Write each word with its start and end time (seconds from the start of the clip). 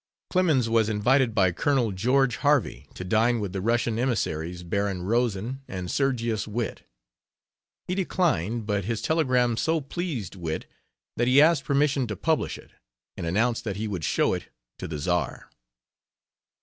Clemens 0.31 0.67
was 0.67 0.89
invited 0.89 1.35
by 1.35 1.51
Colonel 1.51 1.91
George 1.91 2.37
Harvey 2.37 2.87
to 2.95 3.03
dine 3.03 3.39
with 3.39 3.53
the 3.53 3.61
Russian 3.61 3.99
emissaries, 3.99 4.63
Baron 4.63 5.03
Rosen 5.03 5.61
and 5.67 5.91
Sergius 5.91 6.47
Witte. 6.47 6.81
He 7.85 7.93
declined, 7.93 8.65
but 8.65 8.85
his 8.85 8.99
telegram 9.03 9.57
so 9.57 9.79
pleased 9.79 10.33
Witte 10.35 10.65
that 11.17 11.27
he 11.27 11.39
asked 11.39 11.65
permission 11.65 12.07
to 12.07 12.15
publish 12.15 12.57
it, 12.57 12.71
and 13.15 13.27
announced 13.27 13.63
that 13.65 13.77
he 13.77 13.87
would 13.87 14.03
show 14.03 14.33
it 14.33 14.47
to 14.79 14.87
the 14.87 14.97
Czar. 14.97 15.51